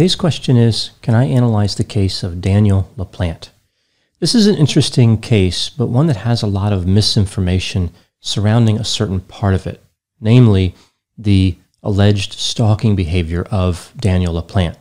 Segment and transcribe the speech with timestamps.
[0.00, 3.50] Today's question is Can I analyze the case of Daniel LaPlante?
[4.18, 8.82] This is an interesting case, but one that has a lot of misinformation surrounding a
[8.82, 9.84] certain part of it,
[10.18, 10.74] namely
[11.18, 14.78] the alleged stalking behavior of Daniel LaPlante.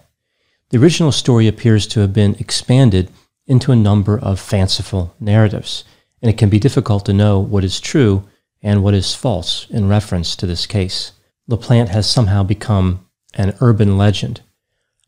[0.69, 3.11] The original story appears to have been expanded
[3.45, 5.83] into a number of fanciful narratives,
[6.21, 8.23] and it can be difficult to know what is true
[8.61, 11.11] and what is false in reference to this case.
[11.49, 14.39] LaPlante has somehow become an urban legend.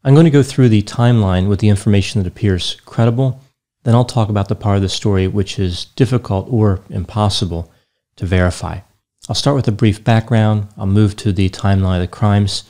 [0.03, 3.41] I'm going to go through the timeline with the information that appears credible
[3.83, 7.71] then I'll talk about the part of the story which is difficult or impossible
[8.17, 8.79] to verify.
[9.27, 12.63] I'll start with a brief background, I'll move to the timeline of the crimes,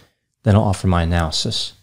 [0.43, 1.73] then I'll offer my analysis.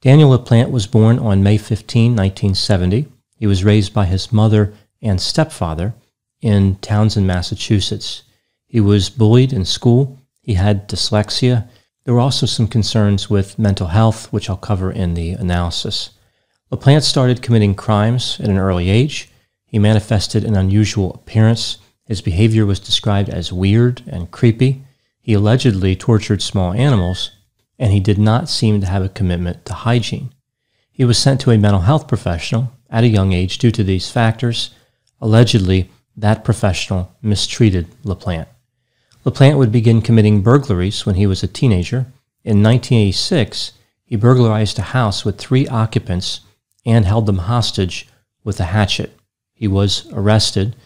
[0.00, 3.08] Daniel LaPlante was born on May 15, 1970.
[3.34, 5.94] He was raised by his mother and stepfather
[6.40, 8.22] in Townsend, Massachusetts.
[8.66, 10.18] He was bullied in school.
[10.40, 11.68] He had dyslexia.
[12.06, 16.10] There were also some concerns with mental health, which I'll cover in the analysis.
[16.70, 19.28] LaPlante started committing crimes at an early age.
[19.64, 21.78] He manifested an unusual appearance.
[22.04, 24.84] His behavior was described as weird and creepy.
[25.20, 27.32] He allegedly tortured small animals,
[27.76, 30.32] and he did not seem to have a commitment to hygiene.
[30.92, 34.12] He was sent to a mental health professional at a young age due to these
[34.12, 34.70] factors.
[35.20, 38.46] Allegedly, that professional mistreated LaPlante.
[39.26, 42.06] LaPlante would begin committing burglaries when he was a teenager.
[42.44, 43.72] In 1986,
[44.04, 46.42] he burglarized a house with three occupants
[46.86, 48.08] and held them hostage
[48.44, 49.18] with a hatchet.
[49.52, 50.76] He was arrested.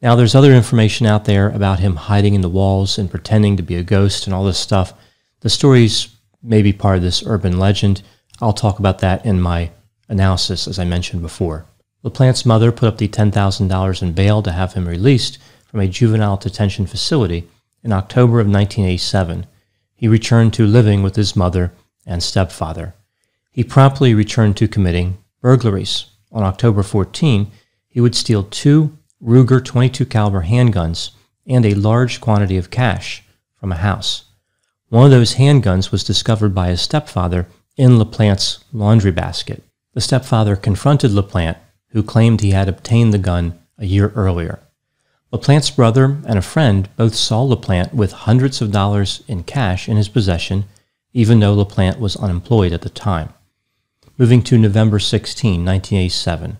[0.00, 3.64] Now, there's other information out there about him hiding in the walls and pretending to
[3.64, 4.92] be a ghost and all this stuff.
[5.40, 6.06] The stories
[6.40, 8.02] may be part of this urban legend.
[8.40, 9.72] I'll talk about that in my
[10.08, 11.66] analysis, as I mentioned before.
[12.04, 16.36] LaPlante's mother put up the $10,000 in bail to have him released from a juvenile
[16.36, 17.48] detention facility
[17.82, 19.46] in October of 1987.
[19.94, 21.72] He returned to living with his mother
[22.06, 22.94] and stepfather.
[23.50, 26.06] He promptly returned to committing burglaries.
[26.30, 27.50] On October 14,
[27.88, 31.10] he would steal two Ruger 22 caliber handguns
[31.46, 33.24] and a large quantity of cash
[33.58, 34.24] from a house.
[34.90, 39.62] One of those handguns was discovered by his stepfather in LaPlante's laundry basket.
[39.94, 41.58] The stepfather confronted LaPlante,
[41.88, 44.60] who claimed he had obtained the gun a year earlier.
[45.30, 49.98] LaPlante's brother and a friend both saw LaPlante with hundreds of dollars in cash in
[49.98, 50.64] his possession,
[51.12, 53.34] even though LaPlante was unemployed at the time.
[54.16, 56.56] Moving to November 16, 1987,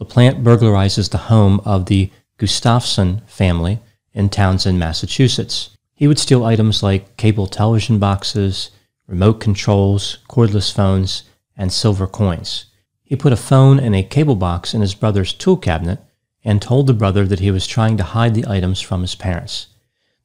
[0.00, 3.78] LaPlante burglarizes the home of the Gustafson family
[4.12, 5.76] in Townsend, Massachusetts.
[5.94, 8.70] He would steal items like cable television boxes,
[9.06, 11.22] remote controls, cordless phones,
[11.56, 12.66] and silver coins.
[13.04, 16.00] He put a phone and a cable box in his brother's tool cabinet
[16.44, 19.66] and told the brother that he was trying to hide the items from his parents.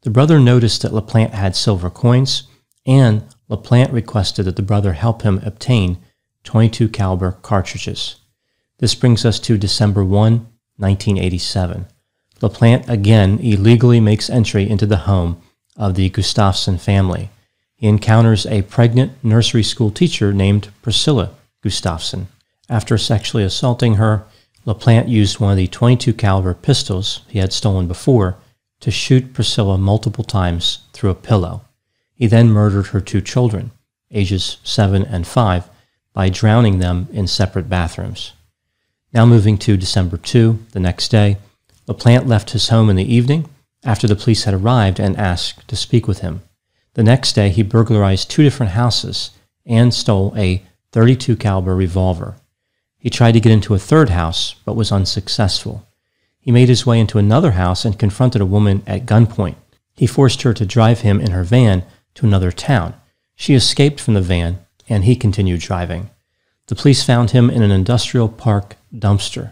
[0.02, 2.44] The brother noticed that LaPlante had silver coins,
[2.86, 5.98] and LaPlante requested that the brother help him obtain
[6.44, 8.18] 22 caliber cartridges.
[8.78, 11.86] This brings us to December 1, 1987.
[12.42, 15.42] LaPlante again illegally makes entry into the home
[15.78, 17.30] of the Gustafson family.
[17.76, 21.32] He encounters a pregnant nursery school teacher named Priscilla
[21.62, 22.28] Gustafson.
[22.70, 24.26] After sexually assaulting her,
[24.66, 28.38] LaPlante used one of the 22 caliber pistols he had stolen before
[28.80, 31.62] to shoot Priscilla multiple times through a pillow.
[32.14, 33.72] He then murdered her two children,
[34.12, 35.70] ages 7 and 5,
[36.14, 38.34] by drowning them in separate bathrooms.
[39.14, 41.38] Now moving to December 2, the next day,
[41.88, 43.48] LaPlante left his home in the evening
[43.84, 46.42] after the police had arrived and asked to speak with him.
[46.96, 49.32] The next day, he burglarized two different houses
[49.66, 52.36] and stole a 32 caliber revolver.
[53.06, 55.88] He tried to get into a third house but was unsuccessful.
[56.40, 59.58] He made his way into another house and confronted a woman at gunpoint.
[59.96, 61.84] He forced her to drive him in her van
[62.16, 62.96] to another town.
[63.36, 64.58] She escaped from the van
[64.90, 66.10] and he continued driving.
[66.66, 69.52] The police found him in an industrial park dumpster.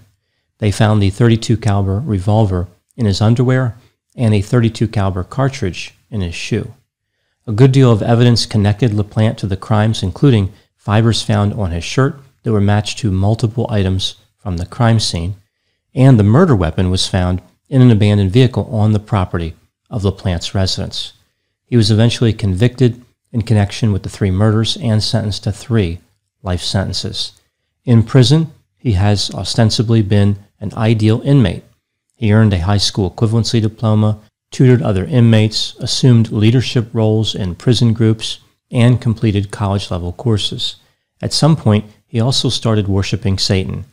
[0.58, 3.78] They found the 32 caliber revolver in his underwear
[4.16, 6.74] and a 32 caliber cartridge in his shoe.
[7.46, 11.84] A good deal of evidence connected LaPlante to the crimes, including fibers found on his
[11.84, 15.36] shirt that were matched to multiple items from the crime scene,
[15.96, 19.56] and the murder weapon was found in an abandoned vehicle on the property
[19.90, 21.14] of LaPlante's residence.
[21.66, 26.00] He was eventually convicted in connection with the three murders and sentenced to three
[26.44, 27.32] life sentences.
[27.86, 31.64] In prison, he has ostensibly been an ideal inmate.
[32.16, 34.20] He earned a high school equivalency diploma,
[34.52, 38.40] tutored other inmates, assumed leadership roles in prison groups,
[38.72, 40.76] and completed college level courses.
[41.22, 43.86] At some point, he also started worshiping Satan.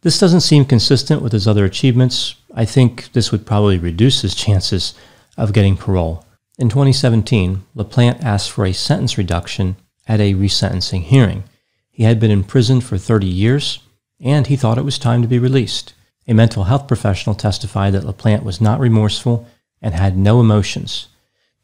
[0.00, 2.34] This doesn't seem consistent with his other achievements.
[2.54, 4.94] I think this would probably reduce his chances
[5.36, 6.24] of getting parole.
[6.58, 9.76] In 2017, LaPlante asked for a sentence reduction
[10.06, 11.44] at a resentencing hearing.
[11.90, 13.80] He had been in prison for 30 years,
[14.18, 15.92] and he thought it was time to be released.
[16.26, 19.46] A mental health professional testified that LaPlante was not remorseful
[19.82, 21.08] and had no emotions.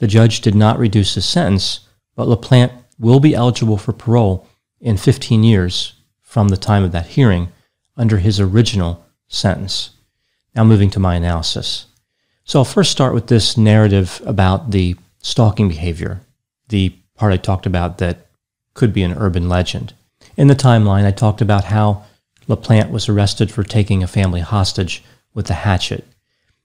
[0.00, 4.46] The judge did not reduce his sentence, but LaPlante will be eligible for parole
[4.84, 5.93] in 15 years
[6.34, 7.46] from the time of that hearing
[7.96, 9.90] under his original sentence.
[10.52, 11.86] Now, moving to my analysis.
[12.42, 16.22] So, I'll first start with this narrative about the stalking behavior,
[16.70, 18.26] the part I talked about that
[18.74, 19.94] could be an urban legend.
[20.36, 22.02] In the timeline, I talked about how
[22.48, 25.04] LaPlante was arrested for taking a family hostage
[25.34, 26.04] with a hatchet.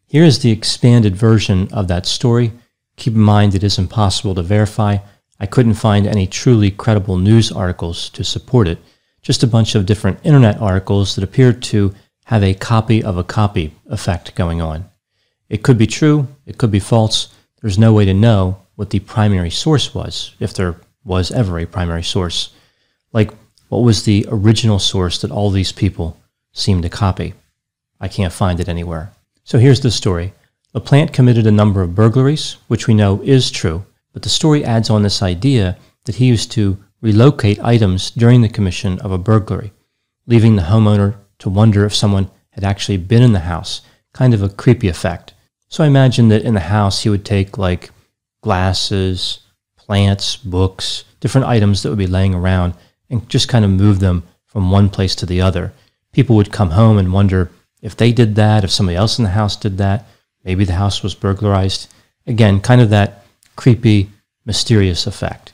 [0.08, 2.54] Here is the expanded version of that story.
[2.96, 4.98] Keep in mind it is impossible to verify,
[5.40, 8.80] I couldn't find any truly credible news articles to support it,
[9.22, 11.94] just a bunch of different internet articles that appear to
[12.26, 14.90] have a copy of a copy effect going on.
[15.50, 17.34] It could be true, it could be false.
[17.62, 21.66] There's no way to know what the primary source was, if there was ever a
[21.66, 22.52] primary source.
[23.12, 23.32] Like,
[23.68, 26.18] what was the original source that all these people
[26.54, 27.34] seem to copy?
[28.00, 29.12] I can't find it anywhere.
[29.44, 30.34] So here's the story.
[30.76, 34.90] LaPlante committed a number of burglaries, which we know is true, but the story adds
[34.90, 39.72] on this idea that he used to relocate items during the commission of a burglary,
[40.28, 43.82] leaving the homeowner to wonder if someone had actually been in the house,
[44.14, 45.34] kind of a creepy effect.
[45.70, 47.92] So I imagine that in the house he would take like
[48.42, 49.40] glasses,
[49.78, 52.74] plants, books, different items that would be laying around
[53.10, 55.74] and just kind of move them from one place to the other.
[56.12, 57.52] People would come home and wonder
[57.82, 60.06] if they did that, if somebody else in the house did that,
[60.44, 61.88] maybe the house was burglarized.
[62.28, 63.26] Again, kind of that
[63.56, 64.10] creepy,
[64.46, 65.54] mysterious effect.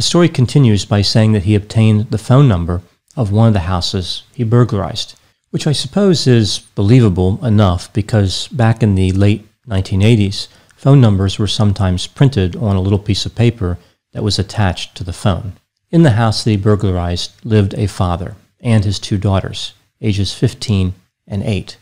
[0.00, 2.80] The story continues by saying that he obtained the phone number
[3.18, 5.14] of one of the houses he burglarized,
[5.50, 11.46] which I suppose is believable enough because back in the late 1980s, phone numbers were
[11.46, 13.76] sometimes printed on a little piece of paper
[14.12, 15.52] that was attached to the phone.
[15.90, 20.94] In the house that he burglarized lived a father and his two daughters, ages 15
[21.28, 21.76] and 8.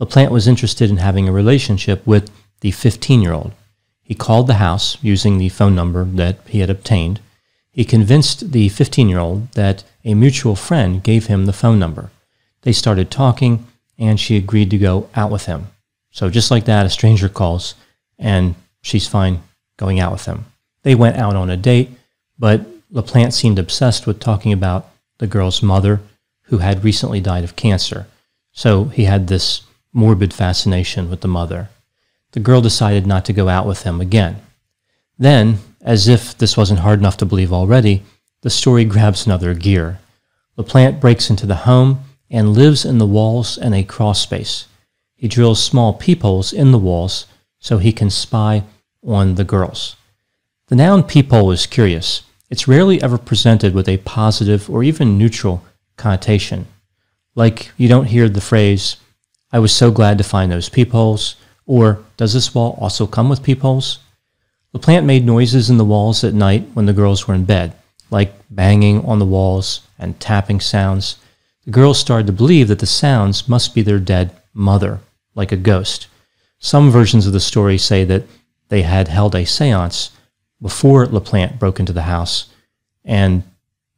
[0.00, 2.28] LaPlante was interested in having a relationship with
[2.60, 3.52] the 15 year old,
[4.02, 7.20] he called the house using the phone number that he had obtained.
[7.72, 12.10] He convinced the 15 year old that a mutual friend gave him the phone number.
[12.62, 13.66] They started talking,
[13.98, 15.68] and she agreed to go out with him.
[16.10, 17.74] So, just like that, a stranger calls,
[18.18, 19.42] and she's fine
[19.78, 20.44] going out with him.
[20.82, 21.90] They went out on a date,
[22.38, 26.00] but LaPlante seemed obsessed with talking about the girl's mother,
[26.44, 28.06] who had recently died of cancer.
[28.52, 29.62] So, he had this
[29.92, 31.70] morbid fascination with the mother
[32.32, 34.36] the girl decided not to go out with him again.
[35.18, 38.02] Then, as if this wasn't hard enough to believe already,
[38.42, 39.98] the story grabs another gear.
[40.56, 44.66] LaPlante breaks into the home and lives in the walls and a crawl space.
[45.14, 47.26] He drills small peepholes in the walls
[47.58, 48.64] so he can spy
[49.04, 49.96] on the girls.
[50.68, 52.22] The noun peephole is curious.
[52.50, 55.64] It's rarely ever presented with a positive or even neutral
[55.96, 56.66] connotation.
[57.34, 58.96] Like you don't hear the phrase,
[59.52, 61.36] I was so glad to find those peepholes,
[61.66, 63.98] or does this wall also come with peepholes?
[64.74, 67.74] LaPlante made noises in the walls at night when the girls were in bed,
[68.10, 71.16] like banging on the walls and tapping sounds.
[71.64, 75.00] The girls started to believe that the sounds must be their dead mother,
[75.34, 76.06] like a ghost.
[76.58, 78.24] Some versions of the story say that
[78.68, 80.10] they had held a seance
[80.60, 82.46] before LaPlante broke into the house,
[83.04, 83.42] and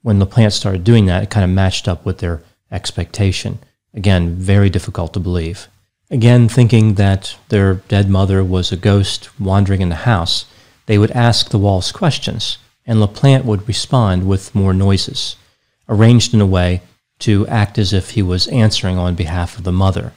[0.02, 3.58] when LaPlante started doing that, it kind of matched up with their expectation.
[3.94, 5.68] Again, very difficult to believe.
[6.10, 10.46] Again, thinking that their dead mother was a ghost wandering in the house,
[10.86, 15.36] they would ask the walls questions, and LaPlante would respond with more noises,
[15.88, 16.82] arranged in a way
[17.20, 20.12] to act as if he was answering on behalf of the mother,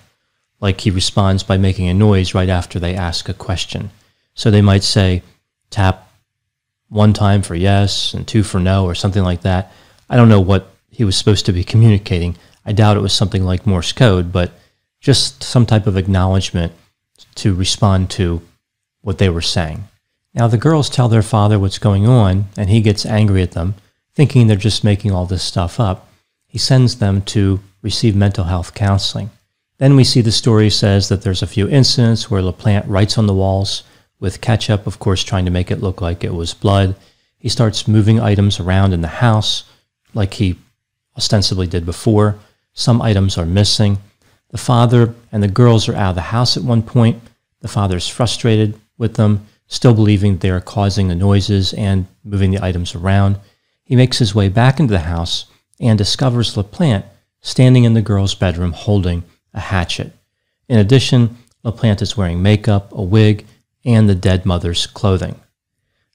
[0.60, 3.92] like he responds by making a noise right after they ask a question.
[4.34, 5.24] So they might say,
[5.70, 6.12] tap,
[6.90, 9.72] one time for yes and two for no or something like that.
[10.10, 12.38] I don't know what he was supposed to be communicating.
[12.66, 14.52] I doubt it was something like Morse code, but
[15.00, 16.74] just some type of acknowledgement
[17.36, 18.42] to respond to
[19.02, 19.88] what they were saying.
[20.38, 23.74] Now, the girls tell their father what's going on, and he gets angry at them,
[24.13, 26.08] thinking they're just making all this stuff up.
[26.46, 29.32] He sends them to receive mental health counseling.
[29.79, 33.25] Then we see the story says that there's a few incidents where LaPlante writes on
[33.25, 33.82] the walls
[34.20, 36.96] with ketchup, of course, trying to make it look like it was blood.
[37.39, 39.63] He starts moving items around in the house
[40.13, 40.60] like he
[41.17, 42.38] ostensibly did before.
[42.74, 43.98] Some items are missing.
[44.50, 47.24] The father and the girls are out of the house at one point.
[47.62, 52.52] The father is frustrated with them, still believing they are causing the noises and moving
[52.52, 53.38] the items around.
[53.84, 55.46] He makes his way back into the house
[55.80, 57.06] and discovers LaPlante
[57.42, 60.12] standing in the girl's bedroom holding a hatchet.
[60.68, 63.46] In addition, LaPlante is wearing makeup, a wig,
[63.86, 65.40] and the dead mother's clothing.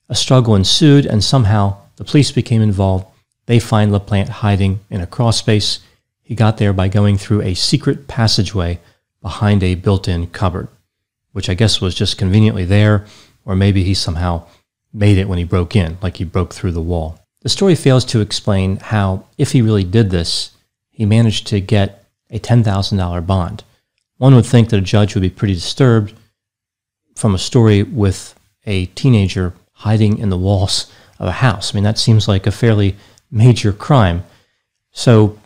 [0.09, 3.06] A struggle ensued, and somehow the police became involved.
[3.47, 5.80] They find LaPlante hiding in a crawlspace.
[6.23, 8.80] He got there by going through a secret passageway
[9.21, 10.68] behind a built in cupboard,
[11.32, 13.06] which I guess was just conveniently there,
[13.44, 14.46] or maybe he somehow
[14.92, 17.18] made it when he broke in, like he broke through the wall.
[17.42, 20.50] The story fails to explain how, if he really did this,
[20.90, 23.64] he managed to get a $10,000 bond.
[24.18, 26.14] One would think that a judge would be pretty disturbed
[27.16, 31.72] from a story with a teenager hiding in the walls of a house.
[31.72, 32.96] I mean, that seems like a fairly
[33.30, 34.25] major crime.
[34.92, 35.38] So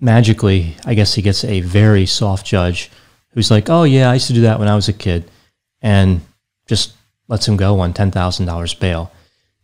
[0.00, 2.90] magically, I guess he gets a very soft judge
[3.32, 5.30] who's like, oh, yeah, I used to do that when I was a kid,
[5.80, 6.20] and
[6.68, 6.92] just
[7.26, 9.10] lets him go on $10,000 bail.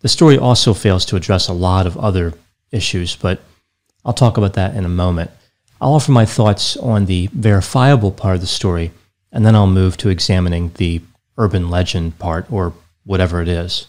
[0.00, 2.34] The story also fails to address a lot of other
[2.72, 3.40] issues, but
[4.04, 5.30] I'll talk about that in a moment.
[5.80, 8.90] I'll offer my thoughts on the verifiable part of the story
[9.34, 11.02] and then I'll move to examining the
[11.36, 12.72] urban legend part, or
[13.04, 13.88] whatever it is.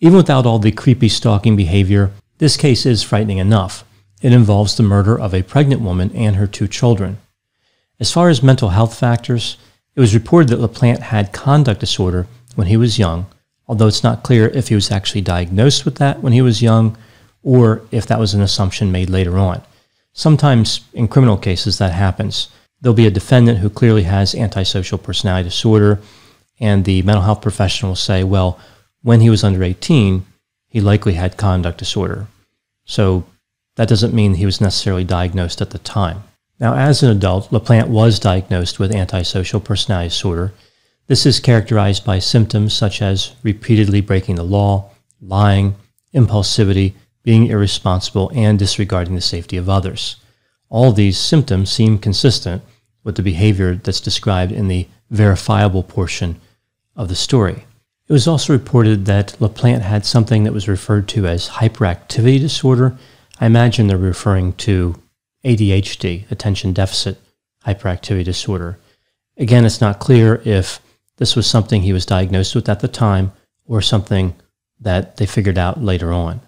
[0.00, 3.84] Even without all the creepy stalking behavior, this case is frightening enough.
[4.20, 7.18] It involves the murder of a pregnant woman and her two children.
[8.00, 9.56] As far as mental health factors,
[9.96, 13.26] it was reported that LaPlante had conduct disorder when he was young,
[13.66, 16.96] although it's not clear if he was actually diagnosed with that when he was young
[17.42, 19.62] or if that was an assumption made later on.
[20.12, 22.48] Sometimes in criminal cases that happens
[22.84, 26.00] there'll be a defendant who clearly has antisocial personality disorder,
[26.60, 28.60] and the mental health professional will say, well,
[29.02, 30.24] when he was under 18,
[30.68, 32.26] he likely had conduct disorder.
[32.84, 33.24] So
[33.76, 36.24] that doesn't mean he was necessarily diagnosed at the time.
[36.60, 40.52] Now, as an adult, LaPlante was diagnosed with antisocial personality disorder.
[41.06, 45.74] This is characterized by symptoms such as repeatedly breaking the law, lying,
[46.14, 50.16] impulsivity, being irresponsible, and disregarding the safety of others.
[50.68, 52.62] All these symptoms seem consistent
[53.02, 56.40] with the behavior that's described in the verifiable portion
[56.96, 57.64] of the story.
[58.06, 62.96] It was also reported that LaPlante had something that was referred to as hyperactivity disorder.
[63.40, 65.00] I imagine they're referring to
[65.44, 67.18] ADHD, attention deficit
[67.66, 68.78] hyperactivity disorder.
[69.36, 70.80] Again, it's not clear if
[71.16, 73.32] this was something he was diagnosed with at the time
[73.66, 74.34] or something
[74.80, 76.40] that they figured out later on.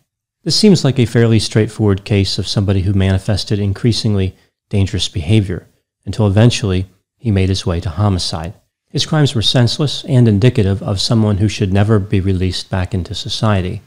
[0.44, 4.36] This seems like a fairly straightforward case of somebody who manifested increasingly
[4.68, 5.66] dangerous behavior
[6.04, 6.86] until eventually
[7.18, 8.54] he made his way to homicide.
[8.90, 13.14] His crimes were senseless and indicative of someone who should never be released back into
[13.14, 13.82] society.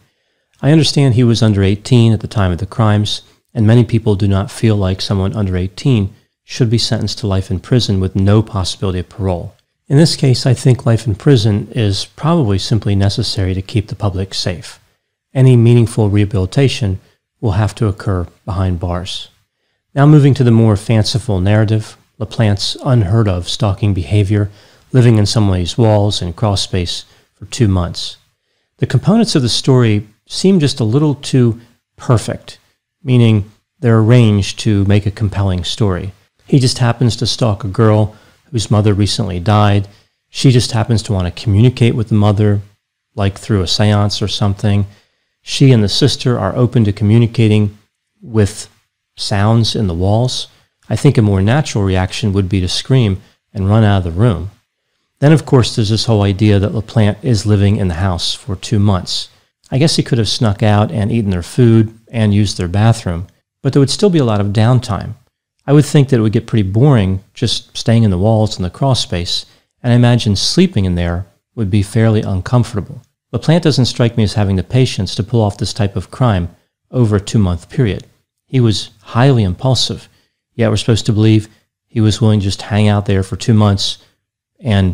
[0.61, 3.21] I understand he was under 18 at the time of the crimes,
[3.53, 6.13] and many people do not feel like someone under 18
[6.43, 9.55] should be sentenced to life in prison with no possibility of parole.
[9.87, 13.95] In this case, I think life in prison is probably simply necessary to keep the
[13.95, 14.79] public safe.
[15.33, 16.99] Any meaningful rehabilitation
[17.41, 19.29] will have to occur behind bars.
[19.95, 24.51] Now, moving to the more fanciful narrative, LaPlante's unheard of stalking behavior,
[24.91, 28.17] living in somebody's walls and crawl space for two months.
[28.77, 31.59] The components of the story seem just a little too
[31.95, 32.58] perfect,
[33.03, 36.11] meaning they're arranged to make a compelling story.
[36.45, 38.15] He just happens to stalk a girl
[38.51, 39.87] whose mother recently died.
[40.29, 42.61] She just happens to want to communicate with the mother,
[43.15, 44.85] like through a seance or something.
[45.41, 47.77] She and the sister are open to communicating
[48.21, 48.69] with
[49.15, 50.47] sounds in the walls.
[50.89, 53.21] I think a more natural reaction would be to scream
[53.53, 54.51] and run out of the room.
[55.19, 58.55] Then, of course, there's this whole idea that LaPlante is living in the house for
[58.55, 59.29] two months.
[59.71, 63.27] I guess he could have snuck out and eaten their food and use their bathroom,
[63.61, 65.13] but there would still be a lot of downtime.
[65.65, 68.65] I would think that it would get pretty boring just staying in the walls and
[68.65, 69.45] the crawl space,
[69.83, 71.25] and I imagine sleeping in there
[71.55, 73.01] would be fairly uncomfortable.
[73.33, 76.55] LaPlante doesn't strike me as having the patience to pull off this type of crime
[76.89, 78.07] over a two month period.
[78.47, 80.09] He was highly impulsive
[80.59, 81.47] Yet we're supposed to believe
[81.87, 83.97] he was willing to just hang out there for two months
[84.59, 84.93] and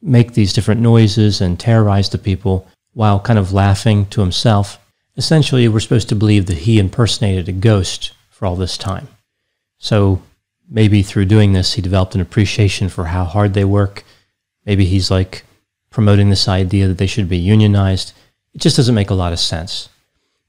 [0.00, 4.81] make these different noises and terrorize the people while kind of laughing to himself.
[5.16, 9.08] Essentially, we're supposed to believe that he impersonated a ghost for all this time.
[9.78, 10.22] So
[10.68, 14.04] maybe through doing this, he developed an appreciation for how hard they work.
[14.64, 15.44] Maybe he's like
[15.90, 18.14] promoting this idea that they should be unionized.
[18.54, 19.90] It just doesn't make a lot of sense.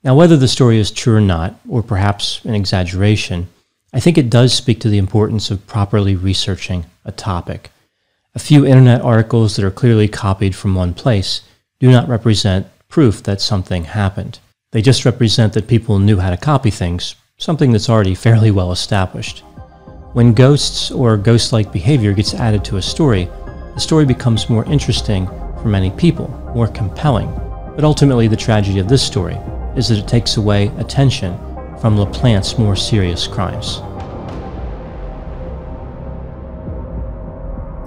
[0.03, 3.48] Now, whether the story is true or not, or perhaps an exaggeration,
[3.93, 7.70] I think it does speak to the importance of properly researching a topic.
[8.36, 11.41] A few internet articles that are clearly copied from one place
[11.79, 14.39] do not represent proof that something happened.
[14.74, 18.72] They just represent that people knew how to copy things, something that's already fairly well
[18.72, 19.44] established.
[20.13, 23.30] When ghosts or ghost like behavior gets added to a story,
[23.75, 25.27] the story becomes more interesting
[25.62, 27.32] for many people, more compelling.
[27.75, 29.36] But ultimately, the tragedy of this story
[29.75, 31.38] is that it takes away attention
[31.80, 33.80] from LaPlante's more serious crimes.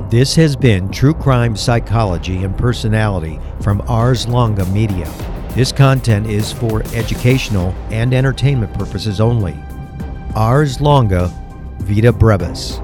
[0.08, 5.12] This has been True Crime Psychology and Personality from Ars Longa Media.
[5.56, 9.56] This content is for educational and entertainment purposes only.
[10.34, 11.28] Ars Longa
[11.78, 12.78] Vita Brevis.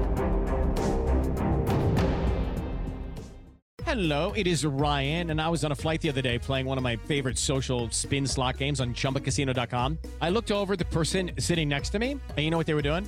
[3.85, 6.79] Hello, it is Ryan, and I was on a flight the other day playing one
[6.79, 9.99] of my favorite social spin slot games on chumbacasino.com.
[10.19, 12.81] I looked over the person sitting next to me, and you know what they were
[12.81, 13.07] doing?